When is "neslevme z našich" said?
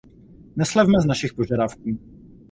0.57-1.33